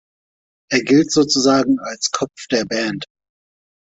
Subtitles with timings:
[0.71, 3.05] Er gilt sozusagen als „Kopf der Band“.